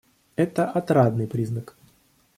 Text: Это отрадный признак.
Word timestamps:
Это 0.35 0.65
отрадный 0.67 1.27
признак. 1.27 1.77